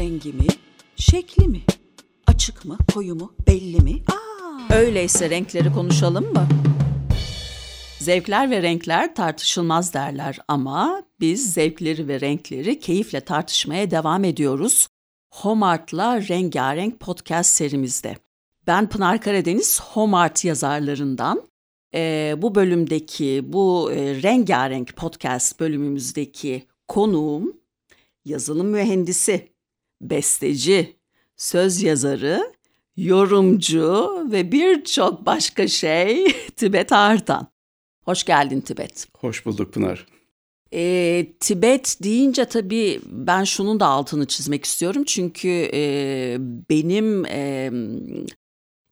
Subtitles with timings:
[0.00, 0.46] rengi mi,
[0.96, 1.60] şekli mi?
[2.26, 4.02] Açık mı, koyu mu, belli mi?
[4.08, 6.48] Aa, öyleyse renkleri konuşalım mı?
[7.98, 14.88] Zevkler ve renkler tartışılmaz derler ama biz zevkleri ve renkleri keyifle tartışmaya devam ediyoruz.
[15.30, 18.16] Homart'la Rengarenk podcast serimizde.
[18.66, 21.42] Ben Pınar Karadeniz, Homart yazarlarından.
[21.94, 27.56] Ee, bu bölümdeki, bu e, Rengarenk podcast bölümümüzdeki konuğum
[28.24, 29.50] yazılım mühendisi,
[30.00, 30.96] besteci,
[31.36, 32.52] söz yazarı,
[32.96, 36.26] yorumcu ve birçok başka şey
[36.56, 37.46] Tibet Artan.
[38.04, 39.08] Hoş geldin Tibet.
[39.18, 40.06] Hoş bulduk Pınar.
[40.72, 45.04] E, Tibet deyince tabii ben şunun da altını çizmek istiyorum.
[45.06, 46.36] Çünkü e,
[46.70, 47.70] benim e,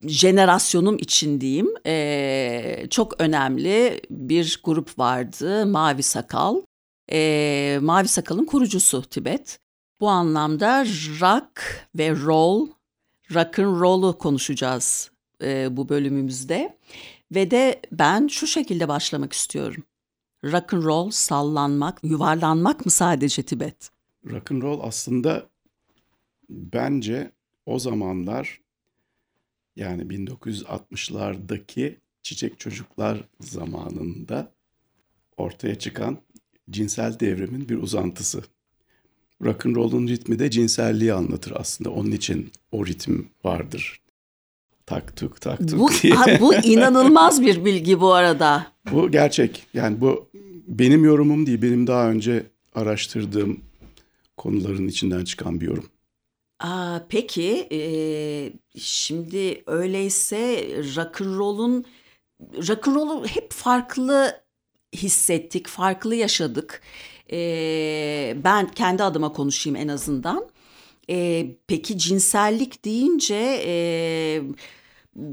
[0.06, 6.62] jenerasyonum için diyeyim e, çok önemli bir grup vardı Mavi Sakal.
[7.12, 9.58] E, Mavi Sakal'ın kurucusu Tibet.
[10.00, 10.84] Bu anlamda
[11.20, 11.62] rock
[11.94, 12.68] ve roll,
[13.34, 15.10] rock'ın roll'u konuşacağız
[15.42, 16.78] e, bu bölümümüzde.
[17.34, 19.84] Ve de ben şu şekilde başlamak istiyorum.
[20.44, 23.90] Rock and roll, sallanmak, yuvarlanmak mı sadece Tibet?
[24.26, 25.48] Rock and roll aslında
[26.48, 27.32] bence
[27.66, 28.60] o zamanlar
[29.76, 34.52] yani 1960'lardaki çiçek çocuklar zamanında
[35.36, 36.18] ortaya çıkan
[36.70, 38.42] cinsel devrimin bir uzantısı.
[39.44, 41.90] Rock and roll'un ritmi de cinselliği anlatır aslında.
[41.90, 44.00] Onun için o ritim vardır.
[44.86, 46.40] Tak tuk tak tuk bu, diye.
[46.40, 48.72] bu inanılmaz bir bilgi bu arada.
[48.92, 49.66] Bu gerçek.
[49.74, 50.28] Yani bu
[50.68, 51.62] benim yorumum değil.
[51.62, 53.60] Benim daha önce araştırdığım
[54.36, 55.86] konuların içinden çıkan bir yorum.
[56.60, 57.80] Aa, peki e,
[58.78, 60.66] şimdi öyleyse
[60.96, 61.84] rock'n'roll'un
[62.68, 64.40] rock'n'roll'u hep farklı
[64.94, 66.82] hissettik, farklı yaşadık.
[67.32, 70.48] E, ben kendi adıma konuşayım en azından.
[71.10, 74.42] E, peki cinsellik deyince e,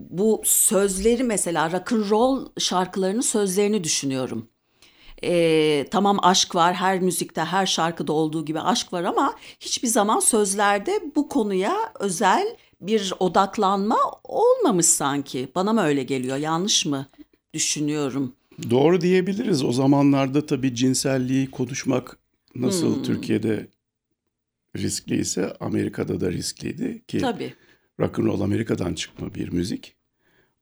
[0.09, 4.49] bu sözleri mesela rock and roll şarkılarının sözlerini düşünüyorum.
[5.23, 10.19] Ee, tamam aşk var her müzikte her şarkıda olduğu gibi aşk var ama hiçbir zaman
[10.19, 15.51] sözlerde bu konuya özel bir odaklanma olmamış sanki.
[15.55, 17.05] Bana mı öyle geliyor yanlış mı
[17.53, 18.35] düşünüyorum?
[18.69, 19.63] Doğru diyebiliriz.
[19.63, 22.17] O zamanlarda tabii cinselliği konuşmak
[22.55, 23.03] nasıl hmm.
[23.03, 23.67] Türkiye'de
[24.77, 27.17] riskliyse Amerika'da da riskliydi ki.
[27.17, 27.53] Tabii
[27.99, 29.95] rock'n'roll Amerika'dan çıkma bir müzik.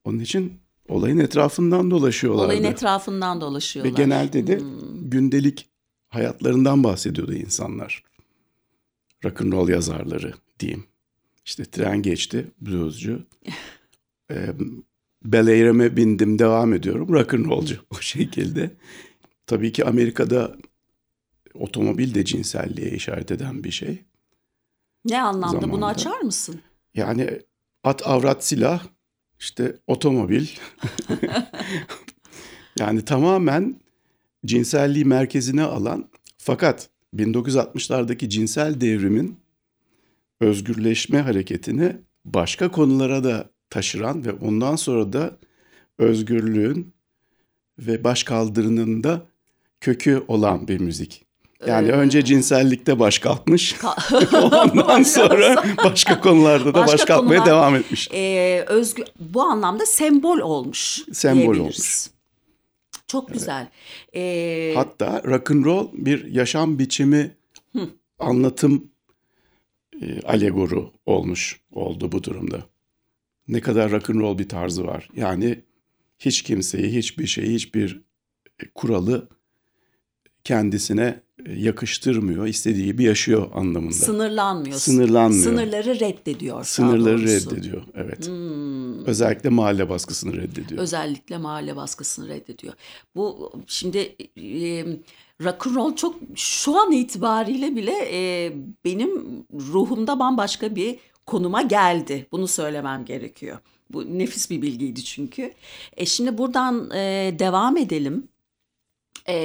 [0.03, 0.53] Onun için
[0.87, 2.45] olayın etrafından dolaşıyorlardı.
[2.45, 3.93] Olayın etrafından dolaşıyorlar.
[3.93, 5.09] Ve genelde de hmm.
[5.09, 5.69] gündelik
[6.09, 8.03] hayatlarından bahsediyordu insanlar.
[9.25, 10.85] Rock'n'roll yazarları diyeyim.
[11.45, 13.25] İşte tren geçti, bluescu.
[14.31, 14.53] ee,
[15.25, 17.13] Bel bindim, devam ediyorum.
[17.13, 18.71] Rock'n'rollcu o şekilde.
[19.47, 20.55] Tabii ki Amerika'da
[21.53, 24.03] otomobil de cinselliğe işaret eden bir şey.
[25.05, 25.47] Ne anlamda?
[25.47, 25.71] Zamanda.
[25.71, 26.61] Bunu açar mısın?
[26.95, 27.39] Yani
[27.83, 28.83] at avrat silah
[29.39, 30.47] işte otomobil
[32.79, 33.79] yani tamamen
[34.45, 39.39] cinselliği merkezine alan fakat 1960'lardaki cinsel devrimin
[40.39, 41.95] özgürleşme hareketini
[42.25, 45.31] başka konulara da taşıran ve ondan sonra da
[45.97, 46.93] özgürlüğün
[47.79, 49.21] ve başkaldırının da
[49.81, 51.25] kökü olan bir müzik.
[51.67, 53.75] Yani ee, önce cinsellikte baş kalkmış.
[54.33, 58.09] Ondan sonra başka konularda da başka baş kalkmaya konular, devam etmiş.
[58.13, 60.99] E, özgü, bu anlamda sembol olmuş.
[61.13, 62.07] Sembol olmuş.
[63.07, 63.39] Çok evet.
[63.39, 63.67] güzel.
[64.15, 67.35] Ee, Hatta rock and roll bir yaşam biçimi
[67.75, 67.89] hı.
[68.19, 68.91] anlatım
[70.01, 72.72] e, alegoru olmuş oldu bu durumda.
[73.47, 75.09] Ne kadar rock and roll bir tarzı var.
[75.15, 75.63] Yani
[76.19, 78.01] hiç kimseyi, hiçbir şeyi, hiçbir
[78.75, 79.29] kuralı
[80.43, 81.23] kendisine
[81.55, 83.93] yakıştırmıyor, istediği gibi yaşıyor anlamında.
[83.93, 84.77] Sınırlanmıyor.
[84.77, 85.43] Sınırlanmıyor.
[85.43, 86.63] Sınırları reddediyor.
[86.63, 88.27] Sınırları reddediyor, evet.
[88.27, 89.05] Hmm.
[89.05, 90.81] Özellikle mahalle baskısını reddediyor.
[90.81, 92.73] Özellikle mahalle baskısını reddediyor.
[93.15, 93.97] Bu şimdi
[94.37, 94.85] e,
[95.41, 98.51] rock'n'roll çok şu an itibariyle bile e,
[98.85, 99.09] benim
[99.53, 102.27] ruhumda bambaşka bir konuma geldi.
[102.31, 103.59] Bunu söylemem gerekiyor.
[103.89, 105.53] Bu nefis bir bilgiydi çünkü.
[105.97, 108.27] E şimdi buradan e, devam edelim
[109.27, 109.35] e,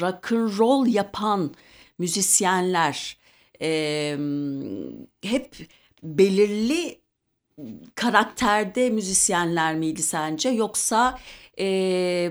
[0.00, 1.54] rock and roll yapan
[1.98, 3.16] müzisyenler
[3.62, 4.16] e,
[5.22, 5.56] hep
[6.02, 7.00] belirli
[7.94, 11.18] karakterde müzisyenler miydi sence yoksa
[11.58, 12.30] e,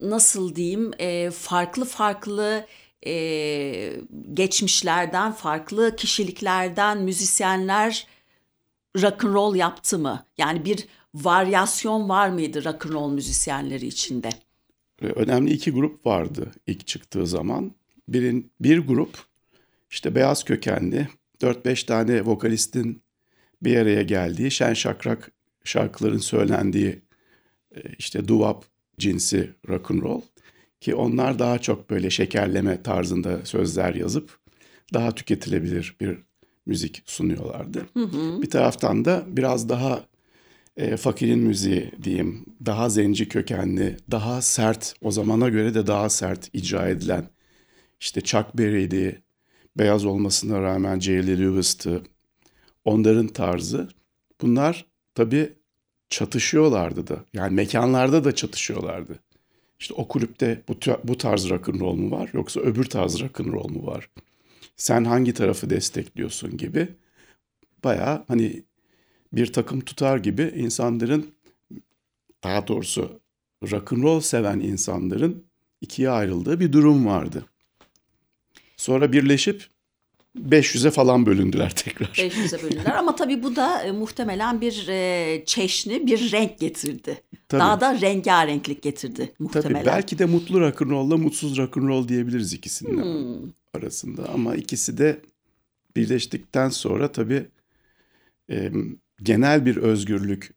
[0.00, 2.66] nasıl diyeyim e, farklı farklı
[3.06, 3.92] e,
[4.32, 8.06] geçmişlerden farklı kişiliklerden müzisyenler
[8.96, 10.26] rock and roll yaptı mı?
[10.38, 14.28] Yani bir varyasyon var mıydı rock and roll müzisyenleri içinde?
[15.02, 17.72] önemli iki grup vardı ilk çıktığı zaman.
[18.08, 19.18] Birin, bir grup
[19.90, 21.08] işte beyaz kökenli
[21.40, 23.02] 4-5 tane vokalistin
[23.62, 25.30] bir araya geldiği şen şakrak
[25.64, 27.02] şarkıların söylendiği
[27.76, 28.64] e, işte duvap
[28.98, 30.20] cinsi rock and roll
[30.82, 34.38] ki onlar daha çok böyle şekerleme tarzında sözler yazıp
[34.94, 36.18] daha tüketilebilir bir
[36.66, 37.86] müzik sunuyorlardı.
[37.94, 38.42] Hı hı.
[38.42, 40.04] Bir taraftan da biraz daha
[40.76, 46.50] e, fakirin müziği diyeyim, daha zenci kökenli, daha sert, o zamana göre de daha sert
[46.52, 47.24] icra edilen
[48.00, 49.22] işte Chuck Berry'di,
[49.78, 52.02] beyaz olmasına rağmen Jerry Lewis'tı,
[52.84, 53.88] onların tarzı.
[54.40, 55.52] Bunlar tabii
[56.08, 57.24] çatışıyorlardı da.
[57.32, 59.18] Yani mekanlarda da çatışıyorlardı.
[59.82, 60.74] İşte o kulüpte bu,
[61.04, 64.10] bu tarz rock'n'roll mu var yoksa öbür tarz rock'n'roll mu var?
[64.76, 66.88] Sen hangi tarafı destekliyorsun gibi.
[67.84, 68.62] Baya hani
[69.32, 71.34] bir takım tutar gibi insanların
[72.44, 73.20] daha doğrusu
[73.70, 75.46] rock'n'roll seven insanların
[75.80, 77.44] ikiye ayrıldığı bir durum vardı.
[78.76, 79.66] Sonra birleşip
[80.38, 82.06] 500'e falan bölündüler tekrar.
[82.06, 87.22] 500'e bölündüler ama tabii bu da e, muhtemelen bir e, çeşni, bir renk getirdi.
[87.48, 87.60] Tabii.
[87.60, 89.72] Daha da rengarenklik getirdi muhtemelen.
[89.72, 93.50] Tabii belki de mutlu rock'n'roll'la mutsuz rock'n'roll diyebiliriz ikisinin hmm.
[93.74, 94.28] arasında.
[94.28, 95.20] Ama ikisi de
[95.96, 97.46] birleştikten sonra tabii
[98.50, 98.72] e,
[99.22, 100.54] genel bir özgürlük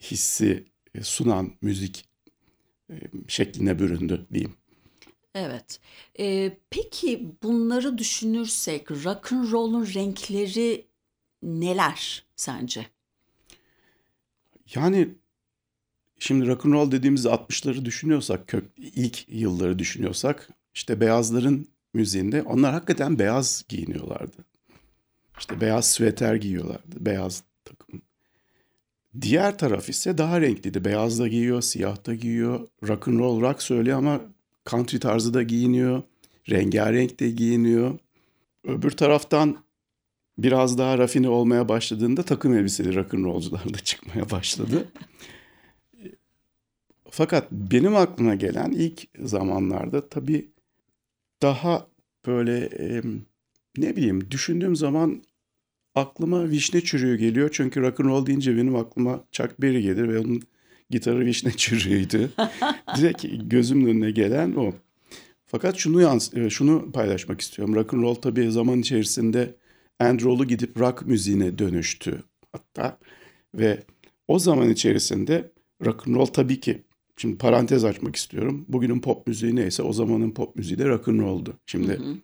[0.00, 0.64] hissi
[0.94, 2.04] e, sunan müzik
[3.28, 4.54] şekline büründü diyeyim.
[5.38, 5.80] Evet.
[6.18, 10.86] Ee, peki bunları düşünürsek rock and roll'un renkleri
[11.42, 12.86] neler sence?
[14.74, 15.08] Yani
[16.18, 22.72] şimdi rock and roll dediğimizde 60'ları düşünüyorsak, kök ilk yılları düşünüyorsak işte beyazların müziğinde onlar
[22.72, 24.36] hakikaten beyaz giyiniyorlardı.
[25.38, 28.02] İşte beyaz süveter giyiyorlardı, beyaz takım.
[29.20, 30.84] Diğer taraf ise daha renkliydi.
[30.84, 32.68] Beyaz da giyiyor, siyah da giyiyor.
[32.82, 34.20] Rock and rock söylüyor ama
[34.66, 36.02] country tarzı da giyiniyor.
[36.50, 37.98] Rengarenk de giyiniyor.
[38.64, 39.56] Öbür taraftan
[40.38, 44.88] biraz daha rafine olmaya başladığında takım elbiseli rock'n'rollcular da çıkmaya başladı.
[47.10, 50.50] Fakat benim aklıma gelen ilk zamanlarda tabii
[51.42, 51.86] daha
[52.26, 53.02] böyle e,
[53.78, 55.22] ne bileyim düşündüğüm zaman
[55.94, 57.50] aklıma vişne çürüğü geliyor.
[57.52, 60.42] Çünkü rock'n'roll deyince benim aklıma Chuck Berry gelir ve onun
[60.90, 62.30] gitarı vişne çürüğüydü.
[62.96, 64.72] Direkt gözümün önüne gelen o.
[65.46, 67.74] Fakat şunu yans e, şunu paylaşmak istiyorum.
[67.74, 69.54] Rock and roll tabii zaman içerisinde
[70.00, 72.22] Andrew'lu gidip rock müziğine dönüştü
[72.52, 72.98] hatta
[73.54, 73.82] ve
[74.28, 75.50] o zaman içerisinde
[75.84, 76.82] rock and roll tabii ki
[77.16, 78.64] şimdi parantez açmak istiyorum.
[78.68, 81.54] Bugünün pop müziği neyse o zamanın pop müziği de rock and roll'du.
[81.66, 82.16] Şimdi hı hı.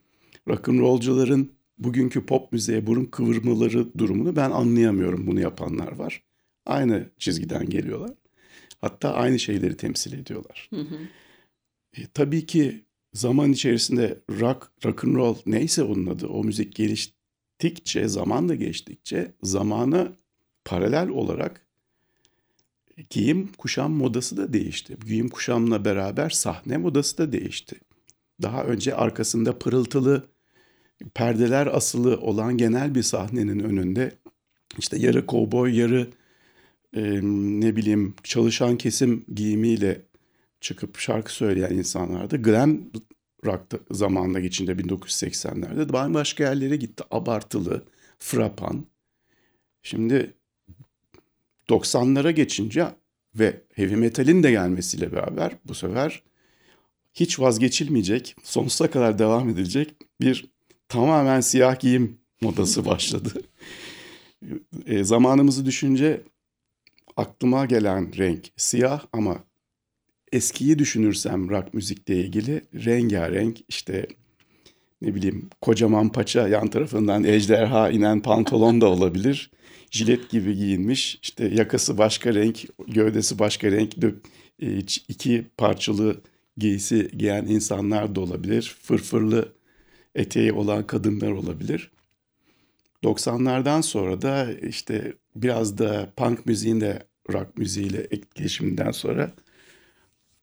[0.49, 5.26] rock and roll'cuların bugünkü pop müziğe burun kıvırmaları durumunu ben anlayamıyorum.
[5.26, 6.23] Bunu yapanlar var.
[6.67, 8.11] Aynı çizgiden geliyorlar.
[8.82, 10.69] Hatta aynı şeyleri temsil ediyorlar.
[10.70, 10.99] Hı hı.
[11.96, 18.08] E, tabii ki zaman içerisinde rock, rock and roll neyse onun adı o müzik geliştikçe,
[18.08, 20.12] zaman da geçtikçe zamana
[20.64, 21.67] paralel olarak
[23.11, 24.96] giyim kuşam modası da değişti.
[25.06, 27.76] Giyim kuşamla beraber sahne modası da değişti.
[28.43, 30.26] Daha önce arkasında pırıltılı
[31.14, 34.12] perdeler asılı olan genel bir sahnenin önünde
[34.79, 36.11] işte yarı kovboy yarı
[36.97, 37.21] e,
[37.61, 40.03] ne bileyim çalışan kesim giyimiyle
[40.61, 42.43] çıkıp şarkı söyleyen insanlardı.
[42.43, 42.81] Glam
[43.44, 47.05] rock zamanında geçince 1980'lerde bambaşka yerlere gitti.
[47.11, 47.85] Abartılı,
[48.19, 48.87] frapan.
[49.82, 50.34] Şimdi
[51.69, 52.87] 90'lara geçince
[53.34, 56.22] ve heavy metalin de gelmesiyle beraber bu sefer
[57.15, 60.46] hiç vazgeçilmeyecek, sonsuza kadar devam edilecek bir
[60.89, 63.43] tamamen siyah giyim modası başladı.
[64.87, 66.22] e, zamanımızı düşünce
[67.16, 69.44] aklıma gelen renk siyah ama
[70.32, 74.06] eskiyi düşünürsem rock müzikle ilgili rengarenk işte
[75.02, 79.50] ne bileyim kocaman paça yan tarafından ejderha inen pantolon da olabilir.
[79.90, 83.94] Jilet gibi giyinmiş işte yakası başka renk gövdesi başka renk
[84.62, 84.78] e,
[85.08, 86.20] iki parçalı
[86.56, 88.76] giysi giyen insanlar da olabilir.
[88.82, 89.52] Fırfırlı
[90.14, 91.90] eteği olan kadınlar olabilir.
[93.03, 99.32] 90'lardan sonra da işte biraz da punk müziğinde rock müziğiyle etkileşiminden sonra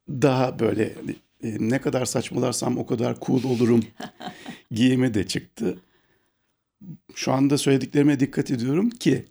[0.09, 0.83] daha böyle
[1.43, 3.83] e, ne kadar saçmalarsam o kadar cool olurum
[4.71, 5.79] giyime de çıktı.
[7.15, 9.25] Şu anda söylediklerime dikkat ediyorum ki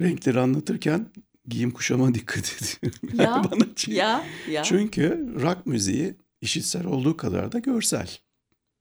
[0.00, 1.06] renkleri anlatırken
[1.46, 3.18] giyim kuşama dikkat ediyorum.
[3.18, 4.62] Ya, bana çünkü, ya, ya.
[4.62, 8.18] Çünkü rock müziği işitsel olduğu kadar da görsel.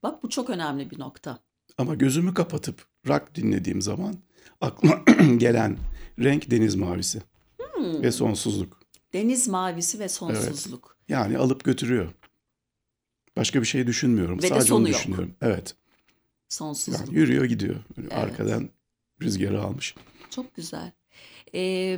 [0.03, 1.39] Bak bu çok önemli bir nokta.
[1.77, 4.15] Ama gözümü kapatıp rock dinlediğim zaman
[4.61, 5.03] aklıma
[5.37, 5.77] gelen
[6.19, 7.21] renk deniz mavisi
[7.57, 8.03] hmm.
[8.03, 8.79] ve sonsuzluk.
[9.13, 10.97] Deniz mavisi ve sonsuzluk.
[10.99, 11.09] Evet.
[11.09, 12.13] Yani alıp götürüyor.
[13.37, 14.43] Başka bir şey düşünmüyorum.
[14.43, 15.29] Ve Sadece onu düşünüyorum.
[15.29, 15.37] Yok.
[15.41, 15.75] Evet.
[16.49, 17.07] Sonsuzluk.
[17.07, 17.75] Yani yürüyor gidiyor.
[17.99, 18.13] Evet.
[18.13, 18.69] Arkadan
[19.21, 19.95] rüzgarı almış.
[20.29, 20.91] Çok güzel.
[21.53, 21.97] Ee,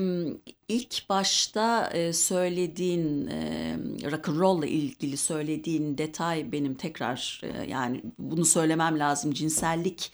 [0.68, 3.78] ilk başta söylediğin e,
[4.12, 9.34] rock and roll ile ilgili söylediğin detay benim tekrar e, yani bunu söylemem lazım.
[9.34, 10.12] Cinsellik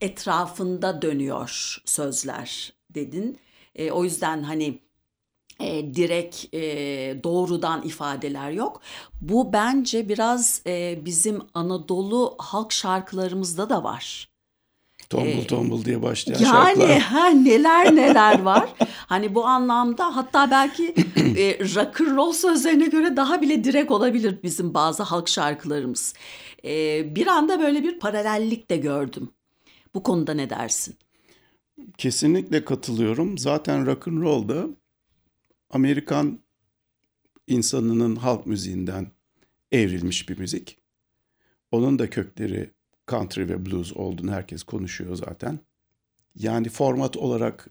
[0.00, 3.38] etrafında dönüyor sözler dedin.
[3.74, 4.80] E, o yüzden hani
[5.60, 6.60] e, direkt e,
[7.24, 8.80] doğrudan ifadeler yok.
[9.20, 14.28] Bu bence biraz e, bizim Anadolu halk şarkılarımızda da var.
[15.10, 16.88] Tombul ee, tombul diye başlayan yani, şarkılar.
[16.88, 18.68] Yani ha, neler neler var.
[19.06, 24.38] hani bu anlamda hatta belki e, rock and roll sözlerine göre daha bile direkt olabilir
[24.42, 26.14] bizim bazı halk şarkılarımız.
[26.64, 29.30] E, bir anda böyle bir paralellik de gördüm.
[29.96, 30.94] Bu konuda ne dersin?
[31.98, 33.38] Kesinlikle katılıyorum.
[33.38, 34.66] Zaten rock and roll da
[35.70, 36.38] Amerikan
[37.46, 39.10] insanının halk müziğinden
[39.72, 40.78] evrilmiş bir müzik.
[41.70, 42.70] Onun da kökleri
[43.08, 45.60] country ve blues olduğunu herkes konuşuyor zaten.
[46.34, 47.68] Yani format olarak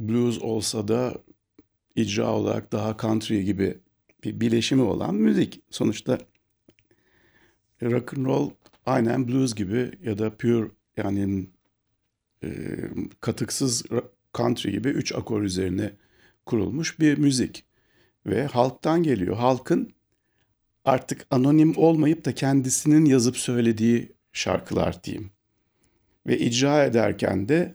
[0.00, 1.14] blues olsa da
[1.96, 3.78] icra olarak daha country gibi
[4.24, 5.62] bir bileşimi olan müzik.
[5.70, 6.18] Sonuçta
[7.82, 8.50] rock and roll
[8.86, 11.46] aynen blues gibi ya da pure yani
[12.44, 12.48] e,
[13.20, 13.84] katıksız
[14.34, 15.92] country gibi üç akor üzerine
[16.46, 17.64] kurulmuş bir müzik.
[18.26, 19.36] Ve halktan geliyor.
[19.36, 19.92] Halkın
[20.84, 25.30] artık anonim olmayıp da kendisinin yazıp söylediği şarkılar diyeyim.
[26.26, 27.74] Ve icra ederken de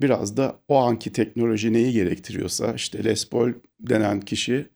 [0.00, 4.68] biraz da o anki teknoloji neyi gerektiriyorsa işte Les Paul denen kişi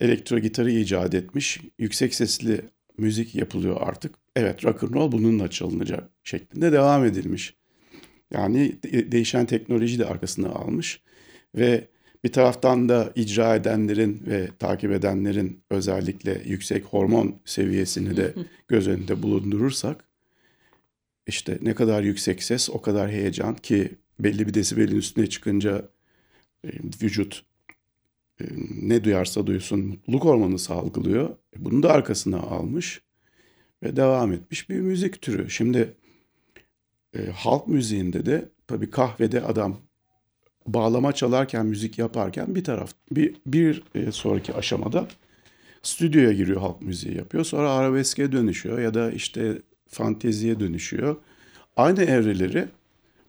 [0.00, 1.60] elektro gitarı icat etmiş.
[1.78, 2.60] Yüksek sesli
[2.98, 4.14] müzik yapılıyor artık.
[4.36, 7.54] Evet rock and roll bununla çalınacak şeklinde devam edilmiş.
[8.30, 11.00] Yani değişen teknoloji de arkasına almış
[11.56, 11.88] ve
[12.24, 18.34] bir taraftan da icra edenlerin ve takip edenlerin özellikle yüksek hormon seviyesini de
[18.68, 20.04] göz önünde bulundurursak
[21.26, 25.88] işte ne kadar yüksek ses o kadar heyecan ki belli bir desibelin üstüne çıkınca
[26.64, 26.68] e,
[27.02, 27.44] vücut
[28.82, 31.30] ne duyarsa duysun mutluluk hormonu salgılıyor.
[31.30, 33.02] E, bunu da arkasına almış
[33.82, 35.50] ve devam etmiş bir müzik türü.
[35.50, 35.94] Şimdi
[37.14, 39.76] e, halk müziğinde de tabii kahvede adam
[40.66, 45.08] bağlama çalarken, müzik yaparken bir taraf bir, bir e, sonraki aşamada
[45.82, 47.44] stüdyoya giriyor halk müziği yapıyor.
[47.44, 51.16] Sonra arabeske dönüşüyor ya da işte fanteziye dönüşüyor.
[51.76, 52.68] Aynı evreleri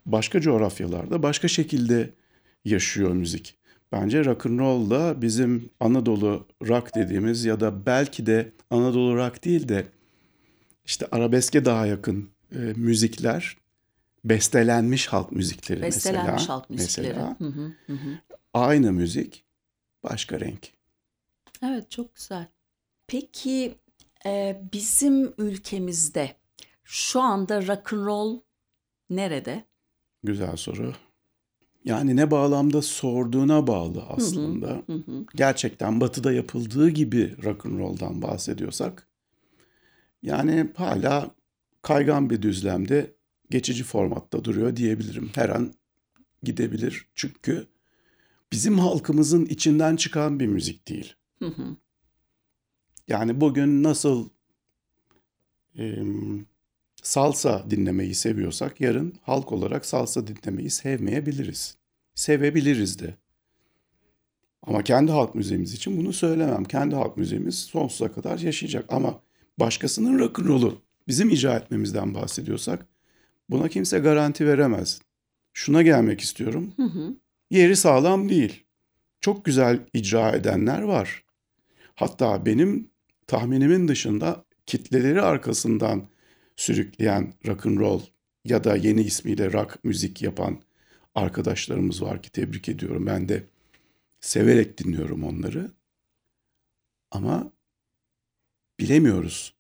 [0.05, 2.09] başka coğrafyalarda başka şekilde
[2.65, 3.55] yaşıyor müzik.
[3.93, 9.45] Bence rock and roll da bizim Anadolu rock dediğimiz ya da belki de Anadolu rock
[9.45, 9.87] değil de
[10.85, 13.57] işte arabeske daha yakın e, müzikler
[14.25, 16.55] bestelenmiş halk müzikleri bestelenmiş mesela.
[16.55, 17.07] halk müzikleri.
[17.07, 18.19] Mesela, hı hı, hı.
[18.53, 19.45] Aynı müzik
[20.03, 20.71] başka renk.
[21.63, 22.47] Evet çok güzel.
[23.07, 23.75] Peki
[24.25, 26.35] e, bizim ülkemizde
[26.83, 28.39] şu anda rock and roll
[29.09, 29.63] nerede?
[30.23, 30.93] Güzel soru.
[31.85, 34.67] Yani ne bağlamda sorduğuna bağlı aslında.
[34.67, 35.25] Hı hı, hı.
[35.35, 39.07] Gerçekten batıda yapıldığı gibi rock and roll'dan bahsediyorsak
[40.21, 41.31] yani hala
[41.81, 43.15] kaygan bir düzlemde
[43.49, 45.31] geçici formatta duruyor diyebilirim.
[45.35, 45.73] Her an
[46.43, 47.07] gidebilir.
[47.15, 47.67] Çünkü
[48.51, 51.15] bizim halkımızın içinden çıkan bir müzik değil.
[51.39, 51.77] Hı hı.
[53.07, 54.29] Yani bugün nasıl
[55.77, 56.03] e,
[57.03, 61.77] salsa dinlemeyi seviyorsak yarın halk olarak salsa dinlemeyi sevmeyebiliriz.
[62.15, 63.15] Sevebiliriz de.
[64.67, 66.63] Ama kendi halk müziğimiz için bunu söylemem.
[66.63, 68.85] Kendi halk müziğimiz sonsuza kadar yaşayacak.
[68.89, 69.19] Ama
[69.59, 72.85] başkasının rock'n'roll'u bizim icra etmemizden bahsediyorsak
[73.49, 75.01] buna kimse garanti veremez.
[75.53, 76.73] Şuna gelmek istiyorum.
[76.75, 77.15] Hı hı.
[77.49, 78.63] Yeri sağlam değil.
[79.21, 81.23] Çok güzel icra edenler var.
[81.95, 82.89] Hatta benim
[83.27, 86.03] tahminimin dışında kitleleri arkasından
[86.55, 88.01] sürükleyen rock and roll
[88.45, 90.61] ya da yeni ismiyle rock müzik yapan
[91.15, 93.05] arkadaşlarımız var ki tebrik ediyorum.
[93.05, 93.43] Ben de
[94.21, 95.71] severek dinliyorum onları.
[97.11, 97.51] Ama
[98.79, 99.53] bilemiyoruz.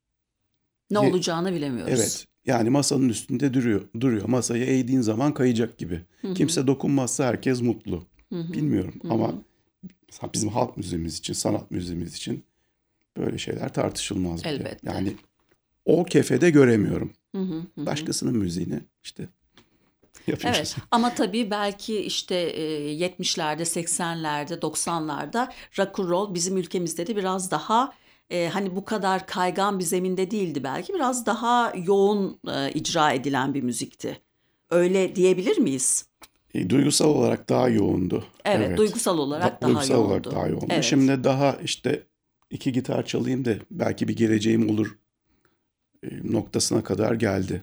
[0.91, 1.93] Ne Ye- olacağını bilemiyoruz.
[1.93, 2.27] Evet.
[2.45, 3.81] Yani masanın üstünde duruyor.
[3.99, 4.27] Duruyor.
[4.27, 6.01] Masayı eğdiğin zaman kayacak gibi.
[6.21, 6.33] Hı-hı.
[6.33, 8.05] Kimse dokunmazsa herkes mutlu.
[8.29, 8.53] Hı-hı.
[8.53, 9.13] Bilmiyorum Hı-hı.
[9.13, 9.33] ama
[10.33, 12.43] bizim halk müziğimiz için, sanat müziğimiz için
[13.17, 14.45] böyle şeyler tartışılmaz.
[14.45, 14.91] Elbette.
[14.91, 15.15] Yani
[15.85, 17.13] o kefede göremiyorum.
[17.35, 17.85] Hı hı hı.
[17.85, 19.29] Başkasının müziğini işte
[20.27, 20.57] yapıyoruz.
[20.57, 22.35] Evet ama tabii belki işte
[22.95, 27.93] 70'lerde, 80'lerde, 90'larda rock and roll bizim ülkemizde de biraz daha
[28.29, 30.93] e, hani bu kadar kaygan bir zeminde değildi belki.
[30.93, 34.19] Biraz daha yoğun e, icra edilen bir müzikti.
[34.69, 36.05] Öyle diyebilir miyiz?
[36.53, 38.25] E, duygusal olarak daha yoğundu.
[38.45, 38.77] Evet, evet.
[38.77, 40.07] duygusal olarak da, daha duygusal yoğundu.
[40.07, 40.67] olarak daha yoğundu.
[40.69, 40.83] Evet.
[40.83, 42.03] Şimdi daha işte
[42.49, 45.02] iki gitar çalayım da belki bir geleceğim olur e,
[46.23, 47.61] noktasına kadar geldi.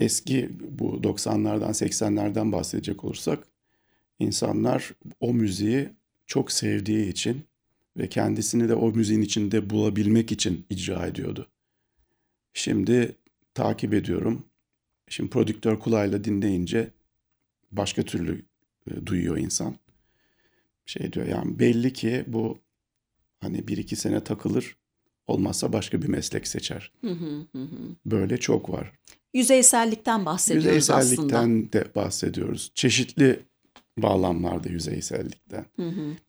[0.00, 3.44] Eski bu 90'lardan 80'lerden bahsedecek olursak
[4.18, 5.88] insanlar o müziği
[6.26, 7.44] çok sevdiği için
[7.96, 11.48] ve kendisini de o müziğin içinde bulabilmek için icra ediyordu.
[12.54, 13.16] Şimdi
[13.54, 14.46] takip ediyorum.
[15.08, 16.90] Şimdi prodüktör kulağıyla dinleyince
[17.72, 18.44] başka türlü
[18.90, 19.76] e, duyuyor insan.
[20.86, 22.58] Şey diyor yani belli ki bu
[23.40, 24.76] hani bir iki sene takılır
[25.28, 26.92] olmazsa başka bir meslek seçer.
[28.06, 28.92] Böyle çok var.
[29.34, 31.72] Yüzeysellikten bahsediyoruz Yüzeysellikten aslında.
[31.72, 32.72] de bahsediyoruz.
[32.74, 33.40] Çeşitli
[33.98, 35.64] bağlamlarda yüzeysellikten.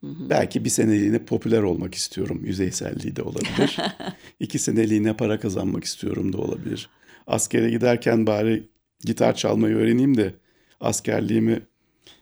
[0.03, 2.41] Belki bir seneliğine popüler olmak istiyorum.
[2.45, 3.77] Yüzeyselliği de olabilir.
[4.39, 6.89] İki seneliğine para kazanmak istiyorum da olabilir.
[7.27, 8.69] Askere giderken bari
[9.05, 10.33] gitar çalmayı öğreneyim de
[10.81, 11.61] askerliğimi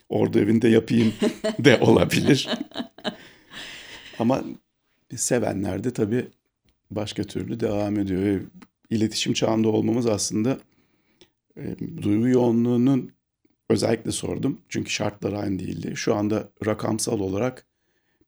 [0.08, 1.12] ordu evinde yapayım
[1.58, 2.48] de olabilir.
[4.18, 4.44] Ama
[5.16, 6.26] sevenler de tabii
[6.90, 8.22] başka türlü devam ediyor.
[8.22, 8.40] Ve
[8.90, 10.58] iletişim çağında olmamız aslında
[11.56, 13.12] e, duygu yoğunluğunun
[13.68, 14.60] özellikle sordum.
[14.68, 15.92] Çünkü şartlar aynı değildi.
[15.96, 17.66] Şu anda rakamsal olarak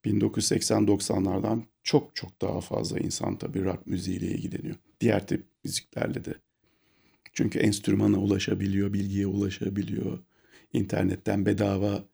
[0.05, 4.77] 1980-90'lardan çok çok daha fazla insan tabii rock müziğiyle ilgileniyor.
[5.01, 6.35] Diğer tip müziklerle de.
[7.33, 10.19] Çünkü enstrümana ulaşabiliyor, bilgiye ulaşabiliyor.
[10.73, 12.05] internetten bedava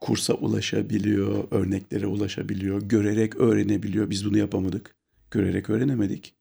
[0.00, 4.10] kursa ulaşabiliyor, örneklere ulaşabiliyor, görerek öğrenebiliyor.
[4.10, 4.97] Biz bunu yapamadık.
[5.30, 6.34] Görerek öğrenemedik.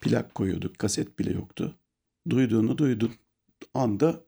[0.00, 1.78] Plak koyuyorduk, kaset bile yoktu.
[2.30, 3.12] Duyduğunu duydun
[3.74, 4.24] anda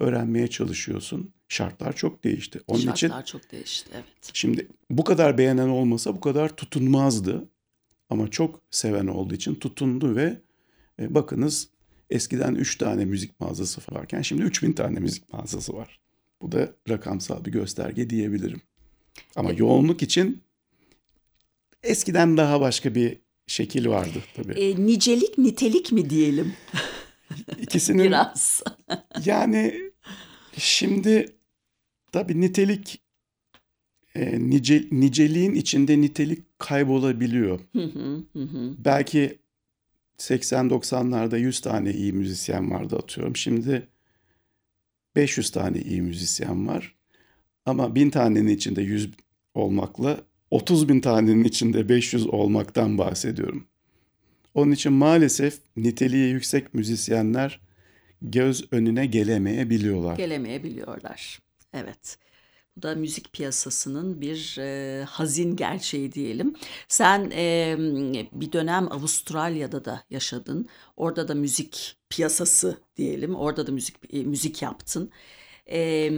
[0.00, 1.34] öğrenmeye çalışıyorsun.
[1.48, 2.60] Şartlar çok değişti.
[2.66, 4.30] Onun Şartlar için çok değişti evet.
[4.32, 7.48] şimdi bu kadar beğenen olmasa bu kadar tutunmazdı.
[8.10, 10.40] Ama çok seven olduğu için tutundu ve
[11.00, 11.68] e, bakınız
[12.10, 16.00] eskiden 3 tane müzik mağazası varken şimdi 3000 tane müzik mağazası var.
[16.42, 18.62] Bu da rakamsal bir gösterge diyebilirim.
[19.36, 20.42] Ama yoğunluk için
[21.82, 24.52] eskiden daha başka bir şekil vardı tabii.
[24.52, 26.52] E, nicelik nitelik mi diyelim
[27.62, 28.62] İkisinin biraz?
[29.24, 29.74] Yani
[30.56, 31.26] şimdi
[32.12, 33.00] tabii nitelik
[34.14, 37.60] e, nice, niceliğin içinde nitelik kaybolabiliyor.
[38.78, 39.38] Belki
[40.18, 43.36] 80-90'larda 100 tane iyi müzisyen vardı atıyorum.
[43.36, 43.88] Şimdi
[45.16, 46.94] 500 tane iyi müzisyen var.
[47.66, 49.10] Ama 1000 tanenin içinde 100
[49.54, 53.66] olmakla 30 bin tanenin içinde 500 olmaktan bahsediyorum.
[54.54, 57.60] Onun için maalesef niteliği yüksek müzisyenler
[58.22, 60.16] göz önüne gelemeyebiliyorlar.
[60.16, 61.38] Gelemeyebiliyorlar.
[61.74, 62.18] Evet.
[62.76, 66.54] Bu da müzik piyasasının bir e, hazin gerçeği diyelim.
[66.88, 67.76] Sen e,
[68.32, 70.68] bir dönem Avustralya'da da yaşadın.
[70.96, 73.34] Orada da müzik piyasası diyelim.
[73.34, 75.10] Orada da müzik e, müzik yaptın.
[75.70, 76.10] E,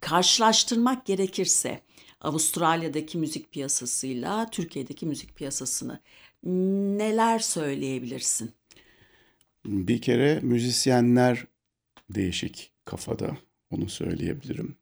[0.00, 1.80] karşılaştırmak gerekirse
[2.20, 6.00] Avustralya'daki müzik piyasasıyla Türkiye'deki müzik piyasasını
[6.98, 8.50] neler söyleyebilirsin?
[9.66, 11.46] Bir kere müzisyenler
[12.10, 13.36] değişik kafada,
[13.70, 14.76] onu söyleyebilirim.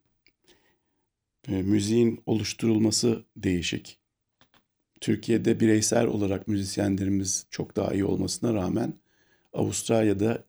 [1.49, 3.99] E, müziğin oluşturulması değişik.
[5.01, 8.95] Türkiye'de bireysel olarak müzisyenlerimiz çok daha iyi olmasına rağmen
[9.53, 10.45] Avustralya'da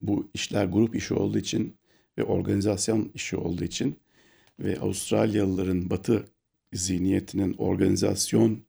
[0.00, 1.76] bu işler grup işi olduğu için
[2.18, 4.01] ve organizasyon işi olduğu için
[4.62, 6.24] ve Avustralyalıların batı
[6.72, 8.62] zihniyetinin organizasyon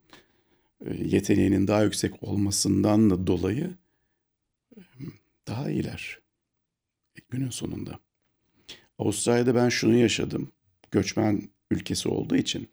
[0.86, 3.74] e, yeteneğinin daha yüksek olmasından da dolayı
[4.78, 4.82] e,
[5.48, 6.24] daha iyiler
[7.34, 8.00] günün sonunda.
[9.00, 10.52] Avustralya'da ben şunu yaşadım.
[10.92, 12.70] Göçmen ülkesi olduğu için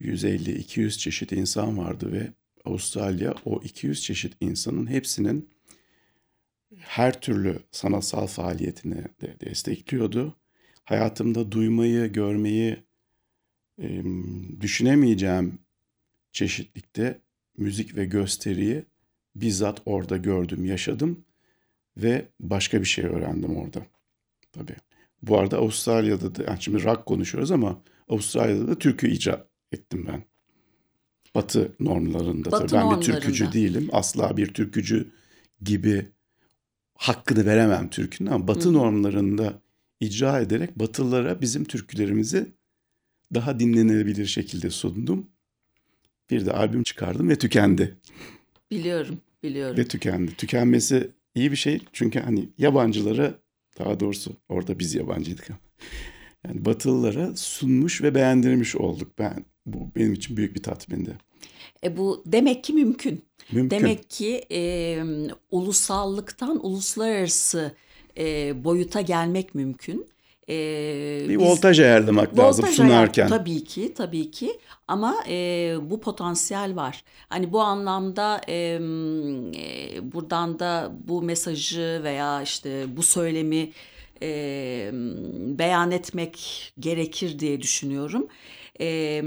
[0.00, 2.32] 150-200 çeşit insan vardı ve
[2.64, 5.50] Avustralya o 200 çeşit insanın hepsinin
[6.78, 10.36] her türlü sanatsal faaliyetini de destekliyordu.
[10.84, 12.76] Hayatımda duymayı, görmeyi
[13.82, 14.02] e,
[14.60, 15.58] düşünemeyeceğim
[16.32, 17.20] çeşitlikte
[17.56, 18.84] müzik ve gösteriyi
[19.36, 21.24] bizzat orada gördüm, yaşadım
[21.96, 23.86] ve başka bir şey öğrendim orada.
[24.52, 24.76] Tabii.
[25.22, 30.24] Bu arada Avustralya'da da, yani şimdi rock konuşuyoruz ama Avustralya'da da türkü icra ettim ben.
[31.34, 32.72] Batı normlarında Batı tabii.
[32.72, 33.00] Ben normlarında.
[33.00, 33.88] bir türkücü değilim.
[33.92, 35.10] Asla bir türkücü
[35.62, 36.06] gibi
[36.94, 39.63] hakkını veremem türkünün ama Batı normlarında
[40.00, 42.52] icra ederek Batılılara bizim türkülerimizi
[43.34, 45.26] daha dinlenebilir şekilde sundum.
[46.30, 47.96] Bir de albüm çıkardım ve tükendi.
[48.70, 49.76] Biliyorum, biliyorum.
[49.76, 50.34] Ve tükendi.
[50.36, 53.34] Tükenmesi iyi bir şey çünkü hani yabancılara
[53.78, 55.58] daha doğrusu orada biz yabancıydık ama
[56.46, 59.18] yani Batılılara sunmuş ve beğendirmiş olduk.
[59.18, 61.18] Ben bu benim için büyük bir tatmindi.
[61.84, 63.22] E bu demek ki mümkün.
[63.52, 63.70] Mümkün.
[63.70, 65.02] Demek ki e,
[65.50, 67.74] ulusallıktan uluslararası
[68.18, 70.06] e, boyuta gelmek mümkün.
[70.48, 70.54] e,
[71.28, 73.26] Bir biz- voltaj ayarlamak lazım Voltaj sunarken.
[73.28, 74.58] hayat- tabii ki, tabii ki.
[74.88, 77.04] Ama e, bu potansiyel var.
[77.28, 78.78] Hani bu anlamda e,
[80.12, 83.70] buradan da bu mesajı veya işte bu söylemi
[84.22, 84.90] e,
[85.58, 88.26] beyan etmek gerekir diye düşünüyorum.
[88.80, 89.22] E,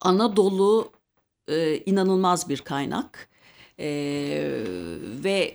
[0.00, 0.92] Anadolu
[1.48, 3.28] e, inanılmaz bir kaynak.
[3.78, 3.88] E,
[5.24, 5.54] ve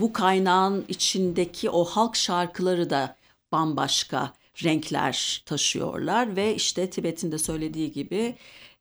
[0.00, 3.16] bu kaynağın içindeki o halk şarkıları da
[3.52, 4.32] bambaşka
[4.64, 8.34] renkler taşıyorlar ve işte Tibet'in de söylediği gibi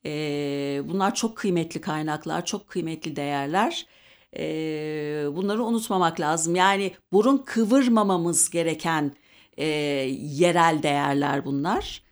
[0.06, 3.86] e, bunlar çok kıymetli kaynaklar, çok kıymetli değerler.
[4.38, 4.46] E,
[5.36, 6.56] bunları unutmamak lazım.
[6.56, 9.12] Yani burun kıvırmamamız gereken
[9.58, 9.66] e,
[10.22, 12.04] yerel değerler bunlar.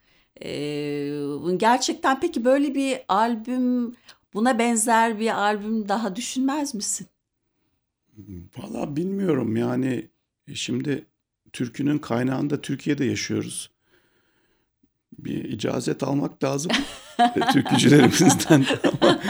[0.44, 3.96] E, gerçekten peki böyle bir albüm,
[4.36, 7.08] buna benzer bir albüm daha düşünmez misin?
[8.58, 10.08] Valla bilmiyorum yani
[10.54, 11.06] şimdi
[11.54, 13.72] türkünün kaynağında Türkiye'de yaşıyoruz.
[15.20, 16.72] Bir icazet almak lazım
[17.20, 18.66] e, türkücülerimizden.
[19.02, 19.22] Ama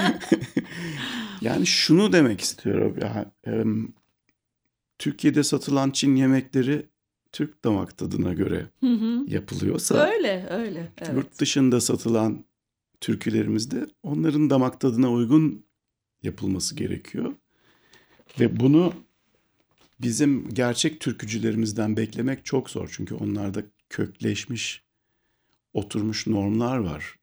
[1.41, 2.95] yani şunu demek istiyorum.
[3.01, 3.93] Ya, em,
[4.99, 6.85] Türkiye'de satılan Çin yemekleri
[7.31, 9.25] Türk damak tadına göre Hı hı.
[9.27, 10.91] yapılıyorsa Öyle, öyle.
[10.97, 11.13] Evet.
[11.13, 12.45] yurt dışında satılan
[13.05, 15.65] türkülerimizde onların damak tadına uygun
[16.23, 17.33] yapılması gerekiyor.
[18.39, 18.93] Ve bunu
[20.01, 22.89] bizim gerçek türkücülerimizden beklemek çok zor.
[22.91, 24.83] Çünkü onlarda kökleşmiş,
[25.73, 27.15] oturmuş normlar var.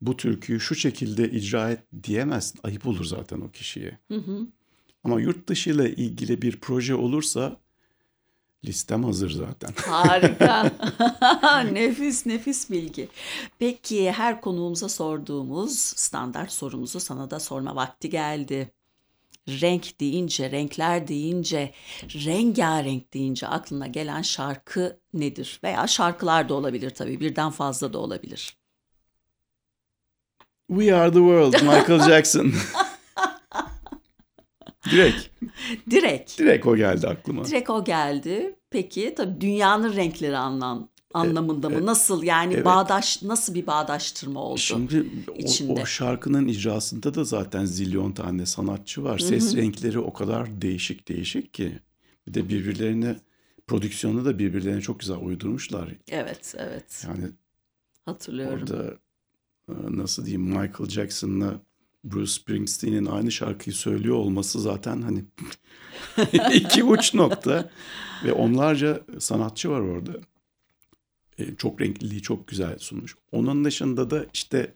[0.00, 2.60] Bu türküyü şu şekilde icra et diyemezsin.
[2.62, 3.98] Ayıp olur zaten o kişiye.
[4.08, 4.46] Hı hı.
[5.04, 7.60] Ama yurt dışı ile ilgili bir proje olursa
[8.66, 9.70] listem hazır zaten.
[9.86, 10.70] Harika.
[11.72, 13.08] nefis nefis bilgi.
[13.58, 18.72] Peki her konuğumuza sorduğumuz standart sorumuzu sana da sorma vakti geldi.
[19.48, 21.72] Renk deyince, renkler deyince,
[22.04, 25.60] rengarenk deyince aklına gelen şarkı nedir?
[25.64, 28.56] Veya şarkılar da olabilir tabii, birden fazla da olabilir.
[30.68, 32.52] We are the world, Michael Jackson.
[34.90, 35.28] direkt,
[35.90, 37.44] Direkt, direkt o geldi aklıma.
[37.44, 38.55] direkt o geldi.
[38.70, 41.86] Peki tabii dünyanın renkleri anlam anlamında mı?
[41.86, 42.64] Nasıl yani evet.
[42.64, 44.58] bağdaş nasıl bir bağdaştırma oldu?
[44.58, 45.82] Şimdi o, içinde.
[45.82, 49.18] o şarkının icrasında da zaten zilyon tane sanatçı var.
[49.18, 51.78] Ses renkleri o kadar değişik değişik ki.
[52.26, 53.16] Bir de birbirlerine
[53.66, 55.88] prodüksiyonu da birbirlerine çok güzel uydurmuşlar.
[56.08, 57.06] Evet, evet.
[57.08, 57.32] Yani
[58.04, 58.60] Hatırlıyorum.
[58.62, 58.94] orada
[59.68, 61.60] e, nasıl diyeyim Michael Jackson'la
[62.12, 65.24] Bruce Springsteen'in aynı şarkıyı söylüyor olması zaten hani
[66.54, 67.70] iki uç nokta
[68.24, 70.12] ve onlarca sanatçı var orada.
[71.38, 73.16] E, çok renkliliği çok güzel sunmuş.
[73.32, 74.74] Onun dışında da işte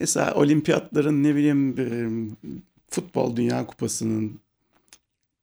[0.00, 1.88] mesela olimpiyatların ne bileyim e,
[2.90, 4.40] futbol dünya kupasının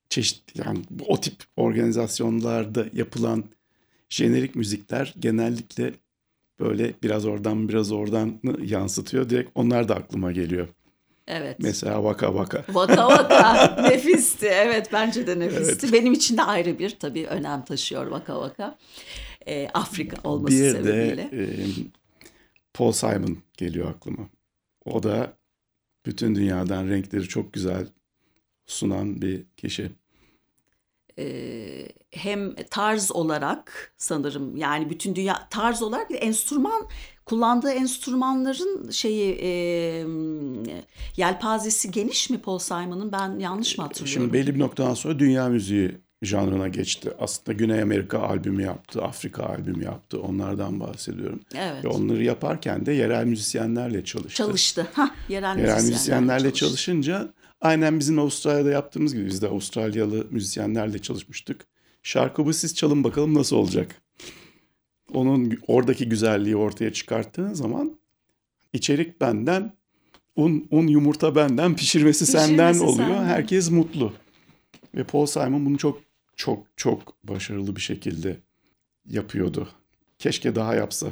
[0.10, 3.44] çeşitli yani o tip organizasyonlarda yapılan
[4.10, 5.94] jenerik müzikler genellikle
[6.60, 9.30] böyle biraz oradan biraz oradan yansıtıyor.
[9.30, 10.68] Direkt onlar da aklıma geliyor.
[11.28, 11.58] Evet.
[11.60, 12.64] Mesela Vaka Vaka.
[12.70, 14.46] Vaka vaka nefisti.
[14.46, 15.94] Evet bence de nefisti.
[15.94, 18.78] Benim için de ayrı bir tabii önem taşıyor vaka vaka.
[19.48, 21.32] Ee, Afrika olması Bir sebebiyle.
[21.32, 21.48] de e,
[22.74, 24.30] Paul Simon geliyor aklıma.
[24.86, 25.34] O da
[26.06, 27.88] bütün dünyadan renkleri çok güzel
[28.66, 29.92] sunan bir kişi.
[32.12, 36.88] Hem tarz olarak sanırım yani bütün dünya tarz olarak bir enstrüman
[37.26, 39.50] kullandığı enstrümanların şeyi e,
[41.18, 44.14] yelpazesi geniş mi Paul Simon'ın ben yanlış mı hatırlıyorum?
[44.22, 47.12] Şimdi belli bir noktadan sonra dünya müziği janrına geçti.
[47.20, 50.22] Aslında Güney Amerika albümü yaptı, Afrika albümü yaptı.
[50.22, 51.40] Onlardan bahsediyorum.
[51.56, 51.84] Evet.
[51.86, 54.36] Ve onları yaparken de yerel müzisyenlerle çalıştı.
[54.36, 54.88] Çalıştı.
[54.94, 56.60] Hah, yerel, Yerel müzisyenlerle müzisyenlerle çalıştı.
[56.60, 57.34] çalışınca
[57.66, 61.66] aynen bizim Avustralya'da yaptığımız gibi biz de Avustralyalı müzisyenlerle çalışmıştık.
[62.04, 64.02] Şarkı bu siz çalın bakalım nasıl olacak.
[65.14, 67.98] Onun oradaki güzelliği ortaya çıkarttığın zaman
[68.74, 69.74] içerik benden,
[70.36, 73.08] un, un yumurta benden, pişirmesi, senden Pişirmesi oluyor.
[73.08, 73.26] senden.
[73.26, 74.14] Herkes mutlu.
[74.96, 76.02] Ve Paul Simon bunu çok
[76.36, 78.38] çok çok başarılı bir şekilde
[79.10, 79.70] yapıyordu.
[80.20, 81.08] Keşke daha yapsa.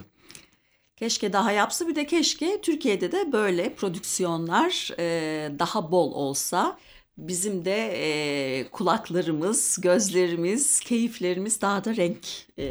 [0.95, 6.77] Keşke daha yapsa bir de keşke Türkiye'de de böyle prodüksiyonlar e, daha bol olsa.
[7.17, 12.19] Bizim de e, kulaklarımız, gözlerimiz, keyiflerimiz daha da renk
[12.59, 12.65] e,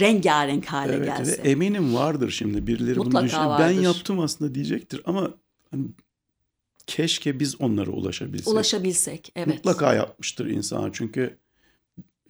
[0.00, 1.44] rengarenk hale Evet, gelse.
[1.44, 3.46] ve eminim vardır şimdi birileri Mutlaka bunu düşünüyor.
[3.50, 3.64] vardır.
[3.76, 5.30] Ben yaptım aslında diyecektir ama
[5.70, 5.84] hani
[6.86, 8.48] keşke biz onlara ulaşabilsek.
[8.48, 9.48] Ulaşabilsek, evet.
[9.54, 11.38] Mutlaka yapmıştır insanlar çünkü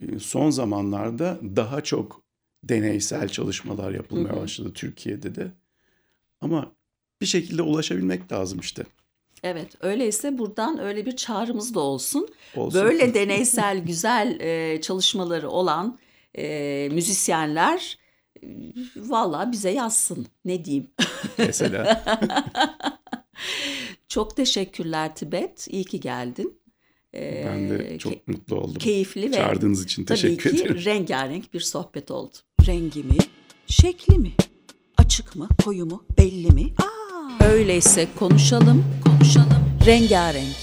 [0.01, 2.22] e, son zamanlarda daha çok
[2.63, 5.51] deneysel çalışmalar yapılmaya başladı Türkiye'de de.
[6.41, 6.71] Ama
[7.21, 8.83] bir şekilde ulaşabilmek lazım işte.
[9.43, 12.27] Evet, öyleyse buradan öyle bir çağrımız da olsun.
[12.55, 12.81] Olsun.
[12.81, 15.99] Böyle deneysel güzel e, çalışmaları olan
[16.37, 17.97] e, müzisyenler
[18.43, 18.47] e,
[18.95, 20.27] valla bize yazsın.
[20.45, 20.87] Ne diyeyim?
[21.37, 22.03] Mesela
[24.07, 25.67] Çok teşekkürler Tibet.
[25.67, 26.59] İyi ki geldin.
[27.13, 28.75] Ben de çok ke- mutlu oldum.
[28.79, 30.85] keyifli ve Çağırdığınız için tabii teşekkür ki ederim.
[30.85, 32.33] rengarenk bir sohbet oldu.
[32.67, 33.17] Rengi mi?
[33.67, 34.31] Şekli mi?
[34.97, 35.49] Açık mı?
[35.65, 36.03] Koyu mu?
[36.17, 36.73] Belli mi?
[36.77, 39.53] Aa, öyleyse konuşalım, konuşalım.
[39.85, 40.55] Rengarenk.